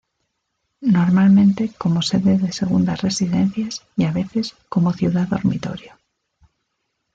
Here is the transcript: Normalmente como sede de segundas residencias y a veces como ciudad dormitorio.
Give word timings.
Normalmente 0.97 1.63
como 1.81 1.99
sede 2.09 2.33
de 2.39 2.51
segundas 2.53 3.01
residencias 3.03 3.83
y 3.95 4.05
a 4.05 4.11
veces 4.11 4.55
como 4.67 4.93
ciudad 4.93 5.27
dormitorio. 5.27 5.93